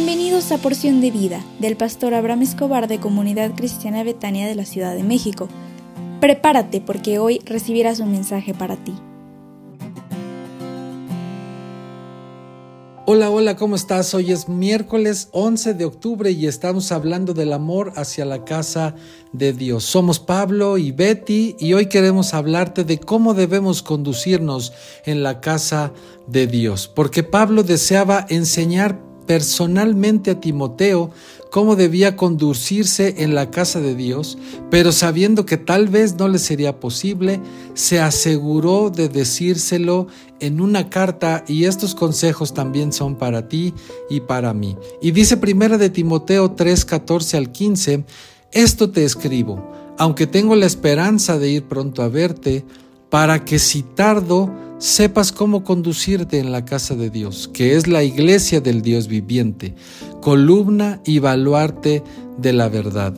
Bienvenidos 0.00 0.52
a 0.52 0.58
Porción 0.58 1.00
de 1.00 1.10
Vida 1.10 1.44
del 1.58 1.76
pastor 1.76 2.14
Abraham 2.14 2.42
Escobar 2.42 2.86
de 2.86 3.00
Comunidad 3.00 3.56
Cristiana 3.56 4.04
Betania 4.04 4.46
de 4.46 4.54
la 4.54 4.64
Ciudad 4.64 4.94
de 4.94 5.02
México. 5.02 5.48
Prepárate 6.20 6.80
porque 6.80 7.18
hoy 7.18 7.40
recibirás 7.44 7.98
un 7.98 8.12
mensaje 8.12 8.54
para 8.54 8.76
ti. 8.76 8.94
Hola, 13.06 13.28
hola, 13.30 13.56
¿cómo 13.56 13.74
estás? 13.74 14.14
Hoy 14.14 14.30
es 14.30 14.48
miércoles 14.48 15.30
11 15.32 15.74
de 15.74 15.84
octubre 15.84 16.30
y 16.30 16.46
estamos 16.46 16.92
hablando 16.92 17.34
del 17.34 17.52
amor 17.52 17.92
hacia 17.96 18.24
la 18.24 18.44
casa 18.44 18.94
de 19.32 19.52
Dios. 19.52 19.82
Somos 19.82 20.20
Pablo 20.20 20.78
y 20.78 20.92
Betty 20.92 21.56
y 21.58 21.72
hoy 21.72 21.86
queremos 21.86 22.34
hablarte 22.34 22.84
de 22.84 23.00
cómo 23.00 23.34
debemos 23.34 23.82
conducirnos 23.82 24.72
en 25.06 25.24
la 25.24 25.40
casa 25.40 25.92
de 26.28 26.46
Dios, 26.46 26.86
porque 26.86 27.24
Pablo 27.24 27.64
deseaba 27.64 28.26
enseñar 28.28 29.07
personalmente 29.28 30.30
a 30.30 30.40
Timoteo 30.40 31.10
cómo 31.50 31.76
debía 31.76 32.16
conducirse 32.16 33.16
en 33.18 33.34
la 33.34 33.50
casa 33.50 33.78
de 33.78 33.94
Dios, 33.94 34.38
pero 34.70 34.90
sabiendo 34.90 35.44
que 35.44 35.58
tal 35.58 35.88
vez 35.88 36.16
no 36.16 36.28
le 36.28 36.38
sería 36.38 36.80
posible, 36.80 37.40
se 37.74 38.00
aseguró 38.00 38.90
de 38.90 39.10
decírselo 39.10 40.06
en 40.40 40.62
una 40.62 40.88
carta 40.88 41.44
y 41.46 41.64
estos 41.64 41.94
consejos 41.94 42.54
también 42.54 42.90
son 42.92 43.16
para 43.16 43.48
ti 43.48 43.74
y 44.08 44.20
para 44.20 44.54
mí. 44.54 44.76
Y 45.02 45.10
dice 45.10 45.36
primera 45.36 45.76
de 45.76 45.90
Timoteo 45.90 46.52
3, 46.52 46.86
14 46.86 47.36
al 47.36 47.52
15, 47.52 48.04
esto 48.52 48.90
te 48.90 49.04
escribo, 49.04 49.62
aunque 49.98 50.26
tengo 50.26 50.56
la 50.56 50.66
esperanza 50.66 51.38
de 51.38 51.50
ir 51.50 51.64
pronto 51.64 52.02
a 52.02 52.08
verte, 52.08 52.64
para 53.10 53.44
que 53.44 53.58
si 53.58 53.82
tardo, 53.82 54.50
sepas 54.78 55.32
cómo 55.32 55.64
conducirte 55.64 56.38
en 56.38 56.52
la 56.52 56.64
casa 56.64 56.94
de 56.94 57.10
Dios, 57.10 57.50
que 57.52 57.76
es 57.76 57.86
la 57.86 58.02
iglesia 58.02 58.60
del 58.60 58.82
Dios 58.82 59.08
viviente, 59.08 59.74
columna 60.20 61.00
y 61.04 61.18
baluarte 61.18 62.02
de 62.38 62.52
la 62.52 62.68
verdad. 62.68 63.14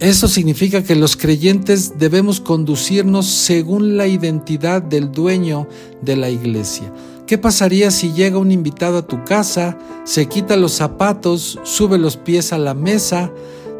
Eso 0.00 0.28
significa 0.28 0.84
que 0.84 0.94
los 0.94 1.16
creyentes 1.16 1.98
debemos 1.98 2.40
conducirnos 2.40 3.26
según 3.26 3.96
la 3.96 4.06
identidad 4.06 4.80
del 4.80 5.10
dueño 5.10 5.66
de 6.02 6.16
la 6.16 6.30
iglesia. 6.30 6.92
¿Qué 7.26 7.36
pasaría 7.36 7.90
si 7.90 8.12
llega 8.12 8.38
un 8.38 8.52
invitado 8.52 8.98
a 8.98 9.06
tu 9.06 9.24
casa, 9.24 9.76
se 10.04 10.26
quita 10.26 10.56
los 10.56 10.72
zapatos, 10.72 11.58
sube 11.64 11.98
los 11.98 12.16
pies 12.16 12.52
a 12.52 12.58
la 12.58 12.74
mesa, 12.74 13.32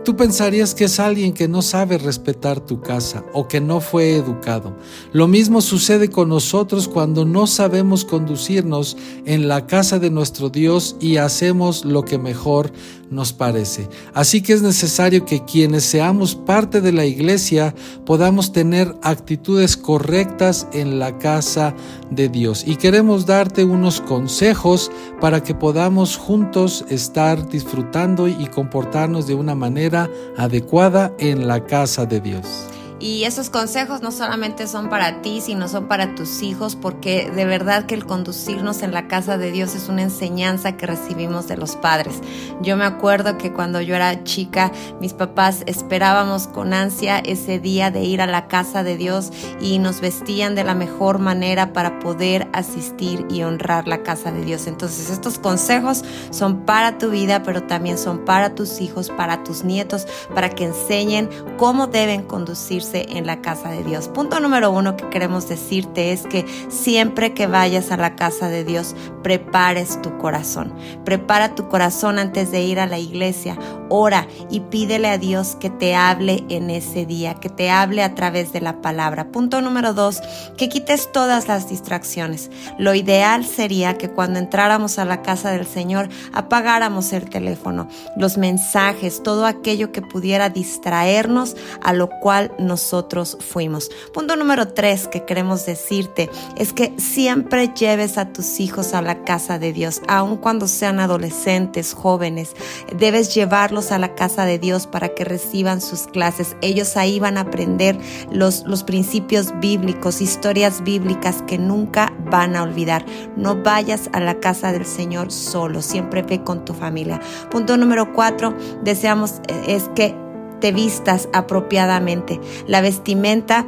Tú 0.08 0.16
pensarías 0.16 0.74
que 0.74 0.84
es 0.86 1.00
alguien 1.00 1.34
que 1.34 1.48
no 1.48 1.60
sabe 1.60 1.98
respetar 1.98 2.60
tu 2.60 2.80
casa 2.80 3.26
o 3.34 3.46
que 3.46 3.60
no 3.60 3.82
fue 3.82 4.16
educado. 4.16 4.74
Lo 5.12 5.28
mismo 5.28 5.60
sucede 5.60 6.08
con 6.08 6.30
nosotros 6.30 6.88
cuando 6.88 7.26
no 7.26 7.46
sabemos 7.46 8.06
conducirnos 8.06 8.96
en 9.26 9.48
la 9.48 9.66
casa 9.66 9.98
de 9.98 10.08
nuestro 10.08 10.48
Dios 10.48 10.96
y 10.98 11.18
hacemos 11.18 11.84
lo 11.84 12.06
que 12.06 12.16
mejor 12.16 12.72
nos 13.10 13.32
parece. 13.32 13.88
Así 14.14 14.42
que 14.42 14.52
es 14.52 14.62
necesario 14.62 15.24
que 15.24 15.44
quienes 15.44 15.84
seamos 15.84 16.34
parte 16.34 16.80
de 16.80 16.92
la 16.92 17.04
iglesia 17.04 17.74
podamos 18.04 18.52
tener 18.52 18.94
actitudes 19.02 19.76
correctas 19.76 20.66
en 20.72 20.98
la 20.98 21.18
casa 21.18 21.74
de 22.10 22.28
Dios. 22.28 22.64
Y 22.66 22.76
queremos 22.76 23.26
darte 23.26 23.64
unos 23.64 24.00
consejos 24.00 24.90
para 25.20 25.42
que 25.42 25.54
podamos 25.54 26.16
juntos 26.16 26.84
estar 26.88 27.48
disfrutando 27.48 28.28
y 28.28 28.46
comportarnos 28.46 29.26
de 29.26 29.34
una 29.34 29.54
manera 29.54 30.10
adecuada 30.36 31.12
en 31.18 31.46
la 31.48 31.64
casa 31.64 32.06
de 32.06 32.20
Dios. 32.20 32.67
Y 33.00 33.24
esos 33.24 33.48
consejos 33.48 34.02
no 34.02 34.10
solamente 34.10 34.66
son 34.66 34.88
para 34.88 35.22
ti, 35.22 35.40
sino 35.40 35.68
son 35.68 35.86
para 35.86 36.16
tus 36.16 36.42
hijos, 36.42 36.74
porque 36.74 37.30
de 37.30 37.44
verdad 37.44 37.86
que 37.86 37.94
el 37.94 38.04
conducirnos 38.04 38.82
en 38.82 38.92
la 38.92 39.06
casa 39.06 39.38
de 39.38 39.52
Dios 39.52 39.76
es 39.76 39.88
una 39.88 40.02
enseñanza 40.02 40.76
que 40.76 40.86
recibimos 40.86 41.46
de 41.46 41.56
los 41.56 41.76
padres. 41.76 42.20
Yo 42.60 42.76
me 42.76 42.84
acuerdo 42.84 43.38
que 43.38 43.52
cuando 43.52 43.80
yo 43.80 43.94
era 43.94 44.24
chica, 44.24 44.72
mis 45.00 45.12
papás 45.12 45.62
esperábamos 45.66 46.48
con 46.48 46.74
ansia 46.74 47.20
ese 47.20 47.60
día 47.60 47.92
de 47.92 48.02
ir 48.02 48.20
a 48.20 48.26
la 48.26 48.48
casa 48.48 48.82
de 48.82 48.96
Dios 48.96 49.30
y 49.60 49.78
nos 49.78 50.00
vestían 50.00 50.56
de 50.56 50.64
la 50.64 50.74
mejor 50.74 51.20
manera 51.20 51.72
para 51.72 52.00
poder 52.00 52.48
asistir 52.52 53.26
y 53.30 53.44
honrar 53.44 53.86
la 53.86 54.02
casa 54.02 54.32
de 54.32 54.44
Dios. 54.44 54.66
Entonces 54.66 55.08
estos 55.08 55.38
consejos 55.38 56.04
son 56.30 56.64
para 56.64 56.98
tu 56.98 57.10
vida, 57.10 57.44
pero 57.44 57.62
también 57.62 57.96
son 57.96 58.24
para 58.24 58.56
tus 58.56 58.80
hijos, 58.80 59.08
para 59.10 59.44
tus 59.44 59.62
nietos, 59.62 60.08
para 60.34 60.48
que 60.48 60.64
enseñen 60.64 61.28
cómo 61.58 61.86
deben 61.86 62.24
conducirse 62.24 62.87
en 62.94 63.26
la 63.26 63.40
casa 63.40 63.70
de 63.70 63.84
Dios. 63.84 64.08
Punto 64.08 64.40
número 64.40 64.70
uno 64.70 64.96
que 64.96 65.08
queremos 65.08 65.48
decirte 65.48 66.12
es 66.12 66.26
que 66.26 66.44
siempre 66.68 67.34
que 67.34 67.46
vayas 67.46 67.90
a 67.90 67.96
la 67.96 68.16
casa 68.16 68.48
de 68.48 68.64
Dios, 68.64 68.94
prepares 69.22 70.00
tu 70.02 70.16
corazón. 70.18 70.72
Prepara 71.04 71.54
tu 71.54 71.68
corazón 71.68 72.18
antes 72.18 72.50
de 72.50 72.62
ir 72.62 72.80
a 72.80 72.86
la 72.86 72.98
iglesia. 72.98 73.58
Ora 73.88 74.26
y 74.50 74.60
pídele 74.60 75.08
a 75.08 75.18
Dios 75.18 75.56
que 75.60 75.70
te 75.70 75.94
hable 75.94 76.44
en 76.48 76.70
ese 76.70 77.06
día, 77.06 77.34
que 77.34 77.48
te 77.48 77.70
hable 77.70 78.02
a 78.02 78.14
través 78.14 78.52
de 78.52 78.60
la 78.60 78.80
palabra. 78.80 79.30
Punto 79.30 79.60
número 79.60 79.92
dos, 79.92 80.20
que 80.56 80.68
quites 80.68 81.12
todas 81.12 81.46
las 81.46 81.68
distracciones. 81.68 82.50
Lo 82.78 82.94
ideal 82.94 83.44
sería 83.44 83.98
que 83.98 84.10
cuando 84.10 84.38
entráramos 84.38 84.98
a 84.98 85.04
la 85.04 85.22
casa 85.22 85.50
del 85.50 85.66
Señor 85.66 86.08
apagáramos 86.32 87.12
el 87.12 87.28
teléfono, 87.28 87.88
los 88.16 88.38
mensajes, 88.38 89.22
todo 89.22 89.46
aquello 89.46 89.92
que 89.92 90.02
pudiera 90.02 90.48
distraernos 90.48 91.54
a 91.82 91.92
lo 91.92 92.08
cual 92.08 92.52
nos 92.58 92.78
nosotros 92.78 93.36
fuimos. 93.40 93.90
Punto 94.14 94.36
número 94.36 94.68
tres 94.68 95.08
que 95.08 95.24
queremos 95.24 95.66
decirte 95.66 96.30
es 96.56 96.72
que 96.72 96.94
siempre 96.96 97.72
lleves 97.74 98.16
a 98.16 98.32
tus 98.32 98.60
hijos 98.60 98.94
a 98.94 99.02
la 99.02 99.24
casa 99.24 99.58
de 99.58 99.72
Dios, 99.72 100.00
aun 100.08 100.36
cuando 100.36 100.68
sean 100.68 101.00
adolescentes, 101.00 101.92
jóvenes. 101.92 102.54
Debes 102.96 103.34
llevarlos 103.34 103.77
a 103.78 103.98
la 103.98 104.14
casa 104.14 104.44
de 104.44 104.58
Dios 104.58 104.86
para 104.86 105.10
que 105.10 105.24
reciban 105.24 105.80
sus 105.80 106.06
clases. 106.06 106.56
Ellos 106.60 106.96
ahí 106.96 107.20
van 107.20 107.38
a 107.38 107.42
aprender 107.42 107.98
los, 108.30 108.64
los 108.64 108.82
principios 108.82 109.58
bíblicos, 109.60 110.20
historias 110.20 110.82
bíblicas 110.82 111.42
que 111.46 111.58
nunca 111.58 112.12
van 112.30 112.56
a 112.56 112.62
olvidar. 112.62 113.04
No 113.36 113.62
vayas 113.62 114.10
a 114.12 114.20
la 114.20 114.40
casa 114.40 114.72
del 114.72 114.84
Señor 114.84 115.30
solo, 115.32 115.82
siempre 115.82 116.22
ve 116.22 116.42
con 116.42 116.64
tu 116.64 116.74
familia. 116.74 117.20
Punto 117.50 117.76
número 117.76 118.12
cuatro, 118.12 118.54
deseamos 118.82 119.40
eh, 119.48 119.64
es 119.68 119.88
que 119.94 120.14
te 120.60 120.72
vistas 120.72 121.28
apropiadamente. 121.32 122.40
La 122.66 122.80
vestimenta 122.80 123.64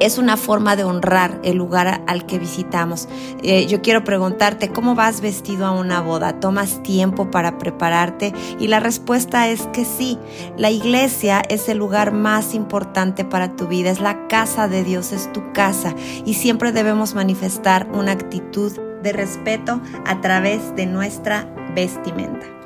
es 0.00 0.18
una 0.18 0.36
forma 0.36 0.76
de 0.76 0.84
honrar 0.84 1.40
el 1.42 1.56
lugar 1.56 2.02
al 2.06 2.26
que 2.26 2.38
visitamos. 2.38 3.08
Eh, 3.42 3.66
yo 3.66 3.82
quiero 3.82 4.04
preguntarte, 4.04 4.70
¿cómo 4.70 4.94
vas 4.94 5.20
vestido 5.20 5.66
a 5.66 5.72
una 5.72 6.00
boda? 6.00 6.40
¿Tomas 6.40 6.82
tiempo 6.82 7.30
para 7.30 7.58
prepararte? 7.58 8.32
Y 8.58 8.68
la 8.68 8.80
respuesta 8.80 9.48
es 9.48 9.66
que 9.72 9.84
sí. 9.84 10.18
La 10.56 10.70
iglesia 10.70 11.42
es 11.48 11.68
el 11.68 11.78
lugar 11.78 12.12
más 12.12 12.54
importante 12.54 13.24
para 13.24 13.56
tu 13.56 13.66
vida, 13.66 13.90
es 13.90 14.00
la 14.00 14.26
casa 14.28 14.68
de 14.68 14.84
Dios, 14.84 15.12
es 15.12 15.32
tu 15.32 15.52
casa. 15.52 15.94
Y 16.24 16.34
siempre 16.34 16.72
debemos 16.72 17.14
manifestar 17.14 17.88
una 17.92 18.12
actitud 18.12 18.72
de 19.02 19.12
respeto 19.12 19.80
a 20.06 20.20
través 20.20 20.74
de 20.76 20.86
nuestra 20.86 21.46
vestimenta. 21.74 22.59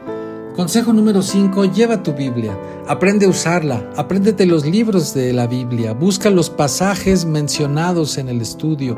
Consejo 0.55 0.93
número 0.93 1.21
5. 1.21 1.65
Lleva 1.73 2.05
tu 2.05 2.13
Biblia. 2.13 2.57
Aprende 2.87 3.27
a 3.27 3.29
usarla. 3.29 3.91
Apréndete 3.97 4.47
los 4.47 4.65
libros 4.65 5.13
de 5.13 5.33
la 5.33 5.49
Biblia. 5.49 5.95
Busca 5.95 6.31
los 6.31 6.49
pasajes 6.49 7.25
mencionados 7.25 8.19
en 8.19 8.29
el 8.29 8.41
estudio. 8.41 8.97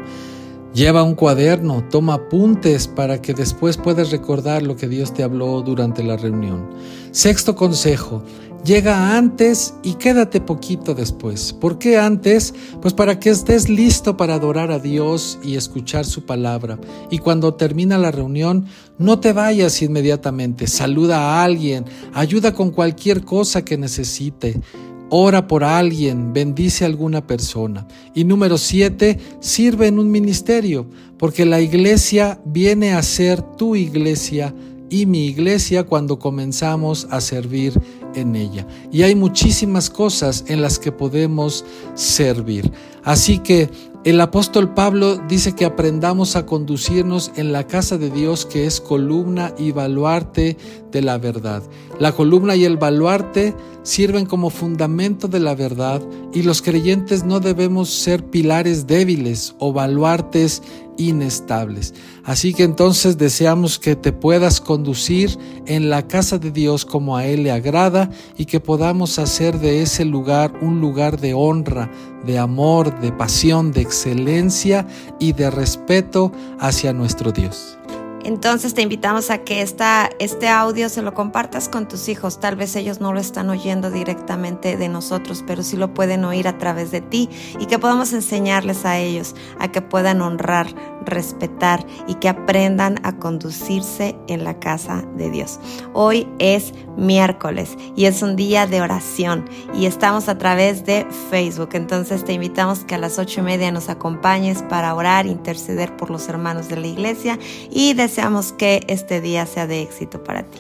Lleva 0.74 1.02
un 1.02 1.14
cuaderno, 1.14 1.82
toma 1.90 2.12
apuntes 2.12 2.86
para 2.86 3.22
que 3.22 3.32
después 3.32 3.78
puedas 3.78 4.10
recordar 4.10 4.62
lo 4.62 4.76
que 4.76 4.86
Dios 4.86 5.14
te 5.14 5.22
habló 5.22 5.62
durante 5.62 6.02
la 6.02 6.18
reunión. 6.18 6.68
Sexto 7.12 7.56
consejo, 7.56 8.22
llega 8.66 9.16
antes 9.16 9.74
y 9.84 9.94
quédate 9.94 10.40
poquito 10.40 10.94
después. 10.94 11.52
¿Por 11.52 11.78
qué 11.78 11.98
antes? 11.98 12.52
Pues 12.82 12.92
para 12.92 13.20
que 13.20 13.30
estés 13.30 13.68
listo 13.68 14.16
para 14.16 14.34
adorar 14.34 14.72
a 14.72 14.80
Dios 14.80 15.38
y 15.42 15.54
escuchar 15.54 16.04
su 16.04 16.26
palabra. 16.26 16.78
Y 17.08 17.18
cuando 17.18 17.54
termina 17.54 17.96
la 17.96 18.10
reunión, 18.10 18.66
no 18.98 19.20
te 19.20 19.32
vayas 19.32 19.80
inmediatamente, 19.82 20.66
saluda 20.66 21.18
a 21.18 21.44
alguien, 21.44 21.84
ayuda 22.12 22.52
con 22.52 22.70
cualquier 22.70 23.24
cosa 23.24 23.64
que 23.64 23.78
necesite. 23.78 24.60
Ora 25.08 25.46
por 25.46 25.62
alguien, 25.62 26.32
bendice 26.32 26.82
a 26.84 26.88
alguna 26.88 27.24
persona. 27.24 27.86
Y 28.12 28.24
número 28.24 28.58
siete, 28.58 29.20
sirve 29.38 29.86
en 29.86 30.00
un 30.00 30.10
ministerio, 30.10 30.88
porque 31.16 31.44
la 31.44 31.60
iglesia 31.60 32.40
viene 32.44 32.94
a 32.94 33.02
ser 33.04 33.40
tu 33.40 33.76
iglesia 33.76 34.52
y 34.88 35.06
mi 35.06 35.26
iglesia 35.26 35.84
cuando 35.84 36.18
comenzamos 36.18 37.06
a 37.10 37.20
servir 37.20 37.80
en 38.16 38.34
ella. 38.34 38.66
Y 38.90 39.02
hay 39.02 39.14
muchísimas 39.14 39.90
cosas 39.90 40.44
en 40.48 40.62
las 40.62 40.78
que 40.78 40.90
podemos 40.90 41.64
servir. 41.94 42.72
Así 43.04 43.38
que 43.38 43.70
el 44.06 44.20
apóstol 44.20 44.72
Pablo 44.72 45.16
dice 45.28 45.56
que 45.56 45.64
aprendamos 45.64 46.36
a 46.36 46.46
conducirnos 46.46 47.32
en 47.34 47.52
la 47.52 47.66
casa 47.66 47.98
de 47.98 48.08
Dios 48.08 48.46
que 48.46 48.64
es 48.64 48.80
columna 48.80 49.52
y 49.58 49.72
baluarte 49.72 50.56
de 50.92 51.02
la 51.02 51.18
verdad. 51.18 51.62
La 51.98 52.12
columna 52.12 52.54
y 52.54 52.64
el 52.64 52.76
baluarte 52.76 53.52
sirven 53.82 54.26
como 54.26 54.50
fundamento 54.50 55.26
de 55.26 55.40
la 55.40 55.56
verdad 55.56 56.02
y 56.32 56.42
los 56.42 56.62
creyentes 56.62 57.24
no 57.24 57.40
debemos 57.40 57.88
ser 57.90 58.24
pilares 58.24 58.86
débiles 58.86 59.56
o 59.58 59.72
baluartes 59.72 60.62
inestables. 60.98 61.94
Así 62.24 62.54
que 62.54 62.62
entonces 62.62 63.18
deseamos 63.18 63.78
que 63.78 63.96
te 63.96 64.12
puedas 64.12 64.60
conducir 64.60 65.38
en 65.66 65.90
la 65.90 66.06
casa 66.06 66.38
de 66.38 66.50
Dios 66.50 66.84
como 66.84 67.16
a 67.16 67.26
Él 67.26 67.44
le 67.44 67.52
agrada 67.52 68.10
y 68.36 68.46
que 68.46 68.60
podamos 68.60 69.18
hacer 69.18 69.58
de 69.58 69.82
ese 69.82 70.04
lugar 70.04 70.52
un 70.60 70.80
lugar 70.80 71.20
de 71.20 71.34
honra, 71.34 71.90
de 72.24 72.38
amor, 72.38 73.00
de 73.00 73.12
pasión, 73.12 73.72
de 73.72 73.82
excelencia 73.82 74.86
y 75.20 75.32
de 75.32 75.50
respeto 75.50 76.32
hacia 76.58 76.92
nuestro 76.92 77.32
Dios. 77.32 77.78
Entonces 78.26 78.74
te 78.74 78.82
invitamos 78.82 79.30
a 79.30 79.44
que 79.44 79.62
esta, 79.62 80.10
este 80.18 80.48
audio 80.48 80.88
se 80.88 81.00
lo 81.00 81.14
compartas 81.14 81.68
con 81.68 81.86
tus 81.86 82.08
hijos. 82.08 82.40
Tal 82.40 82.56
vez 82.56 82.74
ellos 82.74 83.00
no 83.00 83.12
lo 83.12 83.20
están 83.20 83.48
oyendo 83.50 83.88
directamente 83.88 84.76
de 84.76 84.88
nosotros, 84.88 85.44
pero 85.46 85.62
sí 85.62 85.76
lo 85.76 85.94
pueden 85.94 86.24
oír 86.24 86.48
a 86.48 86.58
través 86.58 86.90
de 86.90 87.00
ti 87.00 87.30
y 87.60 87.66
que 87.66 87.78
podamos 87.78 88.12
enseñarles 88.12 88.84
a 88.84 88.98
ellos 88.98 89.36
a 89.60 89.70
que 89.70 89.80
puedan 89.80 90.22
honrar, 90.22 90.66
respetar 91.04 91.86
y 92.08 92.14
que 92.14 92.28
aprendan 92.28 92.98
a 93.04 93.16
conducirse 93.16 94.16
en 94.26 94.42
la 94.42 94.58
casa 94.58 95.04
de 95.14 95.30
Dios. 95.30 95.60
Hoy 95.92 96.26
es 96.40 96.74
miércoles 96.96 97.76
y 97.94 98.06
es 98.06 98.22
un 98.22 98.34
día 98.34 98.66
de 98.66 98.80
oración 98.80 99.48
y 99.72 99.86
estamos 99.86 100.28
a 100.28 100.36
través 100.36 100.84
de 100.84 101.06
Facebook. 101.30 101.70
Entonces 101.74 102.24
te 102.24 102.32
invitamos 102.32 102.80
que 102.80 102.96
a 102.96 102.98
las 102.98 103.20
ocho 103.20 103.38
y 103.38 103.44
media 103.44 103.70
nos 103.70 103.88
acompañes 103.88 104.62
para 104.62 104.92
orar, 104.96 105.26
interceder 105.26 105.96
por 105.96 106.10
los 106.10 106.28
hermanos 106.28 106.68
de 106.68 106.76
la 106.76 106.88
iglesia 106.88 107.38
y 107.70 107.94
deseamos 108.16 108.52
que 108.52 108.82
este 108.88 109.20
día 109.20 109.44
sea 109.44 109.66
de 109.66 109.82
éxito 109.82 110.24
para 110.24 110.42
ti. 110.42 110.58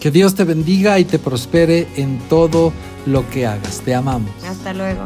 Que 0.00 0.10
Dios 0.10 0.34
te 0.34 0.44
bendiga 0.44 0.98
y 0.98 1.04
te 1.04 1.18
prospere 1.18 1.86
en 1.96 2.18
todo 2.30 2.72
lo 3.04 3.28
que 3.28 3.46
hagas. 3.46 3.82
Te 3.82 3.94
amamos. 3.94 4.30
Hasta 4.42 4.72
luego. 4.72 5.04